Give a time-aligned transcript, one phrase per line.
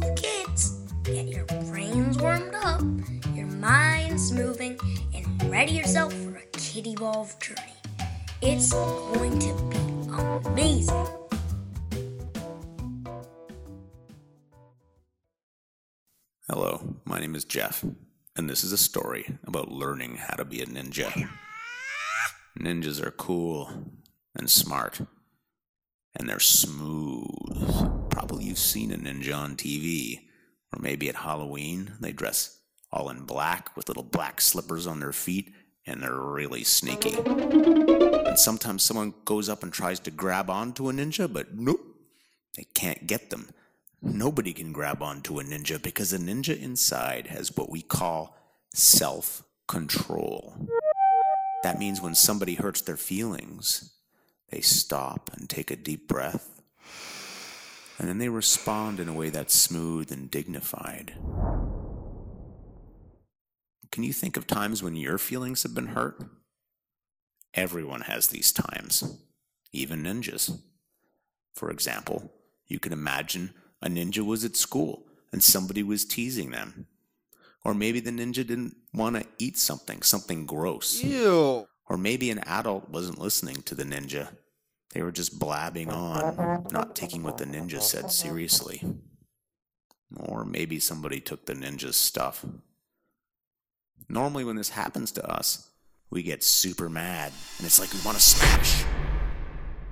[0.00, 0.70] full of kids.
[1.02, 2.80] Get your brains warmed up,
[3.34, 4.78] your minds moving,
[5.14, 7.60] and ready yourself for a kid evolved journey.
[8.42, 11.06] It's going to be amazing.
[16.48, 17.84] Hello, my name is Jeff,
[18.36, 21.28] and this is a story about learning how to be a ninja.
[22.58, 23.68] Ninjas are cool
[24.34, 25.00] and smart,
[26.14, 27.95] and they're smooth.
[28.16, 30.22] Probably you've seen a ninja on TV,
[30.72, 35.12] or maybe at Halloween, they dress all in black with little black slippers on their
[35.12, 35.52] feet,
[35.84, 37.14] and they're really sneaky.
[37.18, 41.84] And sometimes someone goes up and tries to grab onto a ninja, but nope,
[42.56, 43.50] they can't get them.
[44.00, 48.34] Nobody can grab onto a ninja because a ninja inside has what we call
[48.72, 50.54] self control.
[51.64, 53.92] That means when somebody hurts their feelings,
[54.48, 56.55] they stop and take a deep breath,
[57.98, 61.14] and then they respond in a way that's smooth and dignified.
[63.90, 66.22] Can you think of times when your feelings have been hurt?
[67.54, 69.18] Everyone has these times,
[69.72, 70.60] even ninjas.
[71.54, 72.30] For example,
[72.66, 76.86] you can imagine a ninja was at school and somebody was teasing them.
[77.64, 81.02] Or maybe the ninja didn't want to eat something, something gross.
[81.02, 81.66] Ew.
[81.88, 84.28] Or maybe an adult wasn't listening to the ninja.
[84.96, 88.82] They were just blabbing on, not taking what the ninja said seriously.
[90.16, 92.46] Or maybe somebody took the ninja's stuff.
[94.08, 95.68] Normally, when this happens to us,
[96.08, 98.84] we get super mad and it's like we want to smash.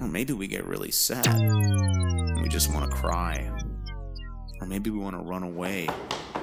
[0.00, 3.56] Or maybe we get really sad and we just want to cry.
[4.60, 5.88] Or maybe we want to run away,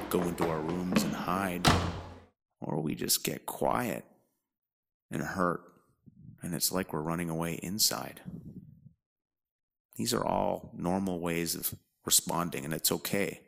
[0.10, 1.68] go into our rooms and hide.
[2.62, 4.06] Or we just get quiet
[5.12, 5.62] and hurt,
[6.46, 8.22] and it's like we're running away inside.
[9.96, 11.74] These are all normal ways of
[12.06, 13.42] responding, and it's okay.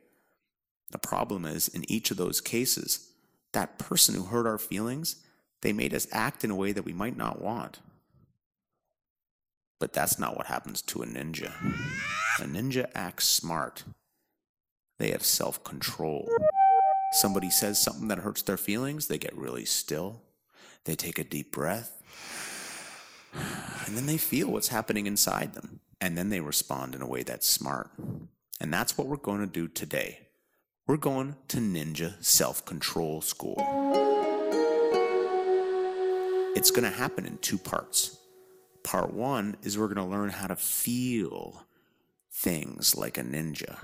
[0.90, 3.12] The problem is, in each of those cases,
[3.53, 5.18] that person who hurt our feelings,
[5.62, 7.80] they made us act in a way that we might not want.
[9.79, 11.52] But that's not what happens to a ninja.
[12.40, 13.84] A ninja acts smart.
[14.97, 16.28] They have self control.
[17.12, 20.24] Somebody says something that hurts their feelings, they get really still.
[20.85, 21.97] They take a deep breath.
[23.34, 25.80] And then they feel what's happening inside them.
[26.00, 27.92] And then they respond in a way that's smart.
[28.60, 30.28] And that's what we're going to do today.
[30.88, 33.58] We're going to Ninja Self Control School.
[36.56, 38.18] It's going to happen in two parts.
[38.84, 41.66] Part one is we're going to learn how to feel
[42.32, 43.78] things like a ninja.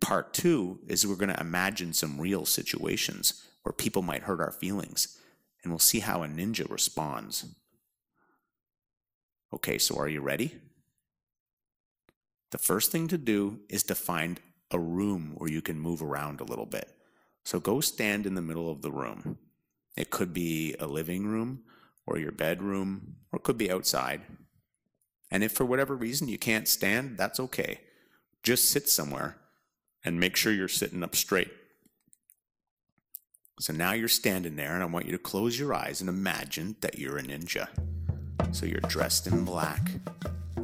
[0.00, 4.52] Part two is we're going to imagine some real situations where people might hurt our
[4.52, 5.18] feelings,
[5.62, 7.46] and we'll see how a ninja responds.
[9.52, 10.54] Okay, so are you ready?
[12.50, 14.40] The first thing to do is to find
[14.70, 16.90] a room where you can move around a little bit.
[17.44, 19.38] So go stand in the middle of the room.
[19.96, 21.62] It could be a living room
[22.06, 24.22] or your bedroom, or it could be outside.
[25.30, 27.80] And if for whatever reason you can't stand, that's okay.
[28.42, 29.38] Just sit somewhere
[30.04, 31.50] and make sure you're sitting up straight.
[33.58, 36.76] So now you're standing there, and I want you to close your eyes and imagine
[36.80, 37.68] that you're a ninja.
[38.56, 39.90] So you're dressed in black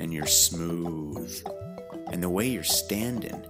[0.01, 1.47] and you're smooth.
[2.11, 3.45] And the way you're standing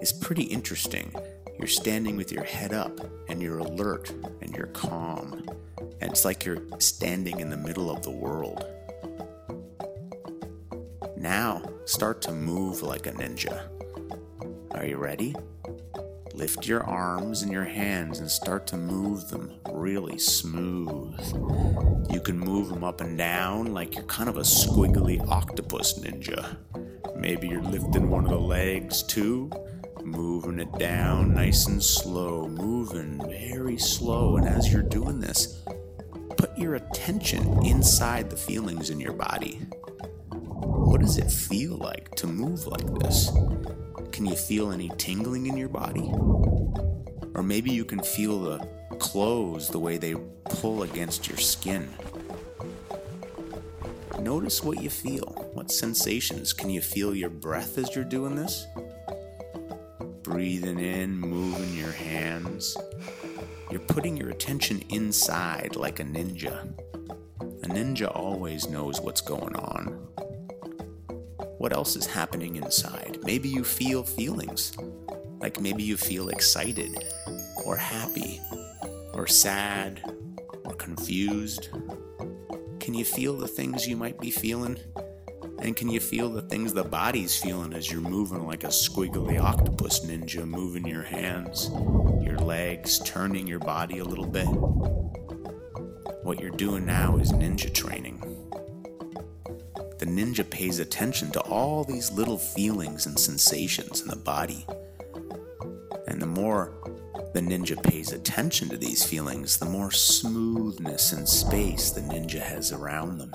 [0.00, 1.14] is pretty interesting.
[1.58, 2.98] You're standing with your head up
[3.28, 4.08] and you're alert
[4.40, 5.46] and you're calm.
[6.00, 8.64] And it's like you're standing in the middle of the world.
[11.18, 13.68] Now, start to move like a ninja.
[14.70, 15.36] Are you ready?
[16.42, 21.16] Lift your arms and your hands and start to move them really smooth.
[22.10, 26.56] You can move them up and down like you're kind of a squiggly octopus ninja.
[27.14, 29.52] Maybe you're lifting one of the legs too,
[30.02, 34.36] moving it down nice and slow, moving very slow.
[34.36, 35.62] And as you're doing this,
[36.36, 39.60] put your attention inside the feelings in your body.
[40.32, 43.30] What does it feel like to move like this?
[44.12, 46.12] Can you feel any tingling in your body?
[47.34, 48.58] Or maybe you can feel the
[48.98, 50.14] clothes the way they
[50.44, 51.88] pull against your skin.
[54.20, 55.50] Notice what you feel.
[55.54, 56.52] What sensations?
[56.52, 58.66] Can you feel your breath as you're doing this?
[60.22, 62.76] Breathing in, moving your hands.
[63.70, 66.70] You're putting your attention inside like a ninja.
[67.40, 70.11] A ninja always knows what's going on.
[71.62, 73.18] What else is happening inside?
[73.22, 74.76] Maybe you feel feelings.
[75.40, 76.92] Like maybe you feel excited,
[77.64, 78.40] or happy,
[79.14, 80.02] or sad,
[80.64, 81.68] or confused.
[82.80, 84.76] Can you feel the things you might be feeling?
[85.60, 89.40] And can you feel the things the body's feeling as you're moving like a squiggly
[89.40, 91.70] octopus ninja, moving your hands,
[92.26, 94.48] your legs, turning your body a little bit?
[96.24, 98.01] What you're doing now is ninja training.
[100.02, 104.66] The ninja pays attention to all these little feelings and sensations in the body.
[106.08, 106.74] And the more
[107.34, 112.72] the ninja pays attention to these feelings, the more smoothness and space the ninja has
[112.72, 113.32] around them.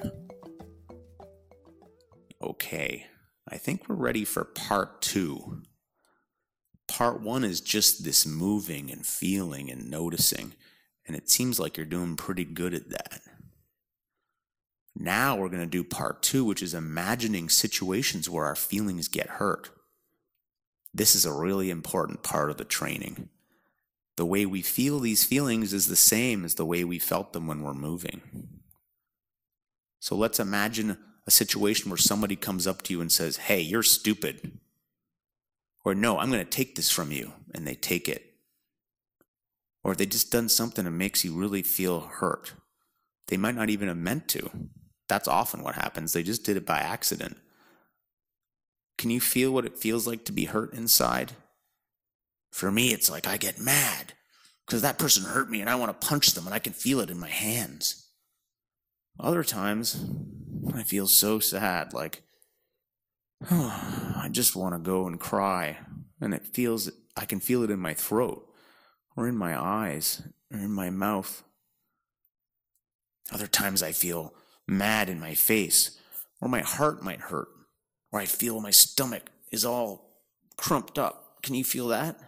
[2.42, 3.06] Okay,
[3.48, 5.62] I think we're ready for part two.
[6.90, 10.54] Part one is just this moving and feeling and noticing,
[11.08, 13.22] and it seems like you're doing pretty good at that.
[15.00, 19.28] Now we're going to do part two, which is imagining situations where our feelings get
[19.28, 19.70] hurt.
[20.94, 23.30] This is a really important part of the training.
[24.16, 27.46] The way we feel these feelings is the same as the way we felt them
[27.46, 28.22] when we're moving.
[30.00, 30.98] So let's imagine
[31.28, 34.58] a situation where somebody comes up to you and says, Hey, you're stupid.
[35.86, 37.34] Or no, I'm going to take this from you.
[37.54, 38.34] And they take it.
[39.84, 42.54] Or they just done something that makes you really feel hurt.
[43.28, 44.50] They might not even have meant to.
[45.08, 46.14] That's often what happens.
[46.14, 47.38] They just did it by accident.
[48.98, 51.34] Can you feel what it feels like to be hurt inside?
[52.52, 54.14] For me, it's like I get mad
[54.66, 57.00] because that person hurt me and I want to punch them and I can feel
[57.00, 58.10] it in my hands.
[59.20, 60.04] Other times,
[60.76, 62.22] I feel so sad, like,
[63.50, 65.78] oh, I just want to go and cry.
[66.20, 68.48] And it feels, I can feel it in my throat,
[69.16, 71.44] or in my eyes, or in my mouth.
[73.32, 74.34] Other times I feel
[74.68, 75.98] mad in my face,
[76.42, 77.48] or my heart might hurt,
[78.12, 80.22] or I feel my stomach is all
[80.58, 81.42] crumped up.
[81.42, 82.20] Can you feel that?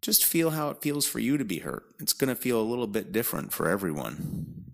[0.00, 1.84] Just feel how it feels for you to be hurt.
[1.98, 4.64] It's going to feel a little bit different for everyone.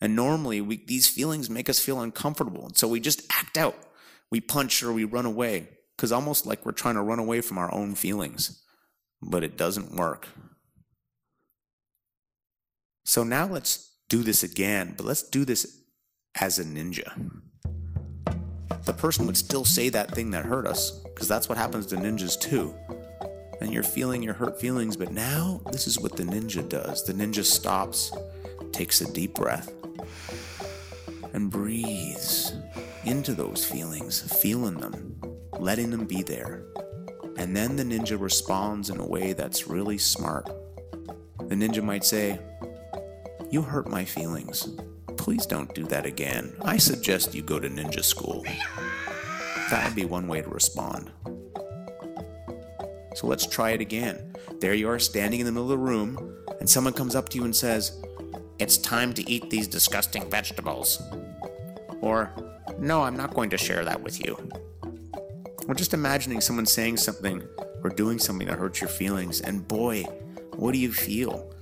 [0.00, 2.66] And normally, we, these feelings make us feel uncomfortable.
[2.66, 3.76] And so we just act out.
[4.30, 7.58] We punch or we run away, because almost like we're trying to run away from
[7.58, 8.62] our own feelings.
[9.20, 10.28] But it doesn't work.
[13.04, 15.78] So now let's do this again, but let's do this
[16.38, 17.10] as a ninja.
[18.84, 21.96] The person would still say that thing that hurt us, because that's what happens to
[21.96, 22.74] ninjas too.
[23.62, 27.06] And you're feeling your hurt feelings, but now this is what the ninja does.
[27.06, 28.12] The ninja stops,
[28.70, 29.72] takes a deep breath,
[31.32, 32.52] and breathes
[33.06, 35.16] into those feelings, feeling them,
[35.58, 36.66] letting them be there.
[37.38, 40.50] And then the ninja responds in a way that's really smart.
[41.38, 42.38] The ninja might say,
[43.52, 44.66] You hurt my feelings.
[45.18, 46.56] Please don't do that again.
[46.64, 48.42] I suggest you go to ninja school.
[49.68, 51.10] That would be one way to respond.
[53.14, 54.34] So let's try it again.
[54.60, 57.36] There you are standing in the middle of the room, and someone comes up to
[57.36, 58.02] you and says,
[58.58, 61.02] It's time to eat these disgusting vegetables.
[62.00, 62.32] Or,
[62.78, 64.34] no, I'm not going to share that with you.
[65.68, 67.46] Or just imagining someone saying something
[67.84, 70.04] or doing something that hurts your feelings, and boy,
[70.54, 71.52] what do you feel?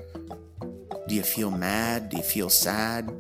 [1.11, 2.09] Do you feel mad?
[2.09, 3.11] Do you feel sad?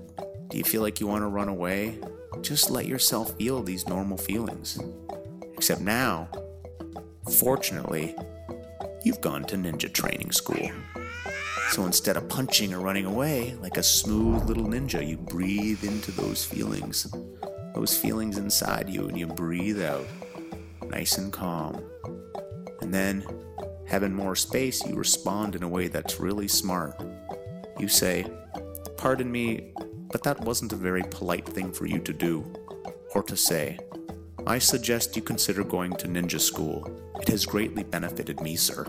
[0.49, 1.99] Do you feel like you want to run away?
[2.41, 4.79] Just let yourself feel these normal feelings.
[5.55, 6.29] Except now,
[7.41, 8.15] fortunately,
[9.05, 10.71] you've gone to ninja training school.
[11.71, 16.12] So instead of punching or running away, like a smooth little ninja, you breathe into
[16.12, 17.12] those feelings,
[17.75, 20.07] those feelings inside you, and you breathe out,
[20.91, 21.83] nice and calm.
[22.83, 23.26] And then,
[23.88, 26.95] having more space, you respond in a way that's really smart.
[27.81, 28.27] You say,
[28.99, 29.73] Pardon me,
[30.13, 32.45] but that wasn't a very polite thing for you to do,
[33.15, 33.79] or to say.
[34.47, 36.91] I suggest you consider going to ninja school.
[37.21, 38.87] It has greatly benefited me, sir.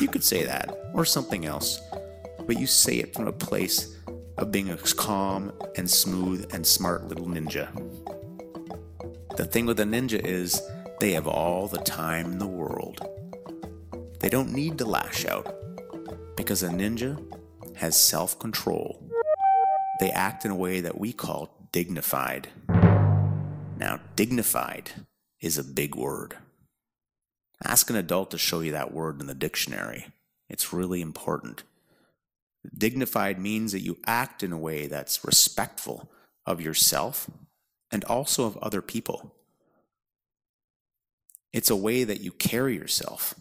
[0.00, 1.80] You could say that, or something else,
[2.46, 3.96] but you say it from a place
[4.36, 7.68] of being a calm and smooth and smart little ninja.
[9.36, 10.60] The thing with a ninja is
[10.98, 13.00] they have all the time in the world.
[14.18, 15.54] They don't need to lash out
[16.36, 17.16] because a ninja
[17.82, 19.02] has self control.
[19.98, 22.48] They act in a way that we call dignified.
[23.76, 24.92] Now, dignified
[25.40, 26.36] is a big word.
[27.64, 30.06] Ask an adult to show you that word in the dictionary.
[30.48, 31.64] It's really important.
[32.72, 36.08] Dignified means that you act in a way that's respectful
[36.46, 37.28] of yourself
[37.90, 39.34] and also of other people.
[41.52, 43.34] It's a way that you carry yourself.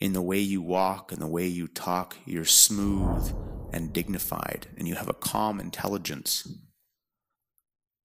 [0.00, 3.32] In the way you walk and the way you talk, you're smooth
[3.72, 6.48] and dignified, and you have a calm intelligence.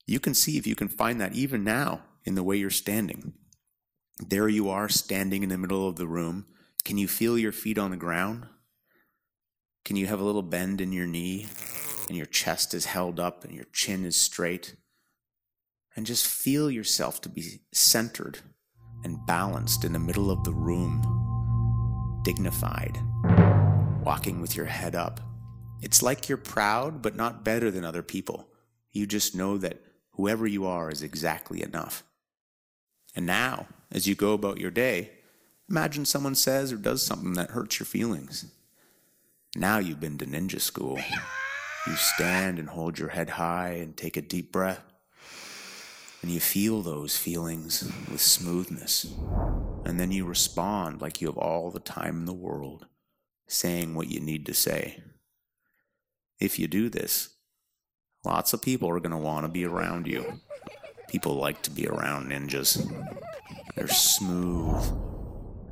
[0.05, 3.33] You can see if you can find that even now in the way you're standing.
[4.19, 6.45] There you are standing in the middle of the room.
[6.83, 8.45] Can you feel your feet on the ground?
[9.85, 11.47] Can you have a little bend in your knee
[12.07, 14.75] and your chest is held up and your chin is straight?
[15.95, 18.39] and just feel yourself to be centered
[19.03, 21.01] and balanced in the middle of the room,
[22.23, 22.97] dignified,
[24.03, 25.19] walking with your head up.
[25.81, 28.47] It's like you're proud, but not better than other people.
[28.91, 32.03] You just know that whoever you are is exactly enough.
[33.15, 35.11] And now, as you go about your day,
[35.69, 38.45] imagine someone says or does something that hurts your feelings.
[39.55, 40.99] Now you've been to ninja school.
[41.87, 44.83] You stand and hold your head high and take a deep breath.
[46.21, 49.11] And you feel those feelings with smoothness.
[49.83, 52.85] And then you respond like you have all the time in the world,
[53.47, 55.01] saying what you need to say.
[56.41, 57.29] If you do this,
[58.25, 60.41] lots of people are going to want to be around you.
[61.07, 62.91] People like to be around ninjas.
[63.75, 64.83] They're smooth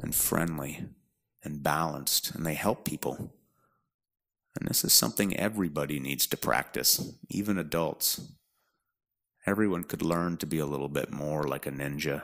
[0.04, 0.86] and friendly
[1.44, 3.34] and balanced, and they help people.
[4.60, 8.22] And this is something everybody needs to practice, even adults.
[9.48, 12.22] Everyone could learn to be a little bit more like a ninja,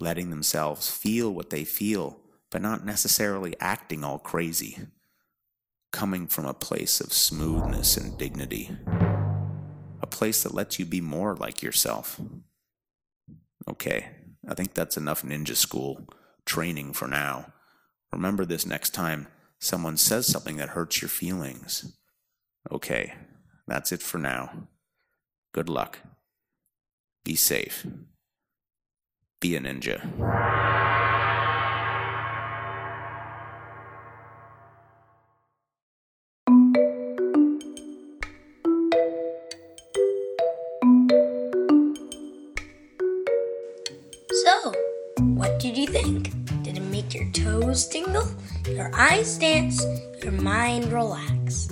[0.00, 2.18] letting themselves feel what they feel,
[2.50, 4.78] but not necessarily acting all crazy,
[5.92, 8.70] coming from a place of smoothness and dignity,
[10.00, 12.20] a place that lets you be more like yourself.
[13.68, 14.10] Okay,
[14.48, 16.08] I think that's enough ninja school
[16.46, 17.52] training for now.
[18.12, 19.28] Remember this next time
[19.58, 21.96] someone says something that hurts your feelings.
[22.70, 23.14] Okay,
[23.66, 24.68] that's it for now.
[25.52, 25.98] Good luck.
[27.24, 27.86] Be safe.
[29.40, 30.79] Be a ninja.
[45.60, 46.32] Did you think?
[46.62, 48.26] Did it make your toes tingle,
[48.66, 49.84] your eyes dance,
[50.22, 51.68] your mind relax?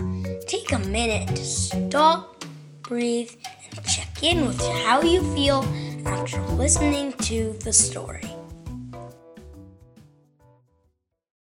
[0.47, 2.45] Take a minute to stop,
[2.83, 3.31] breathe,
[3.71, 5.65] and check in with how you feel
[6.05, 8.38] after listening to the story.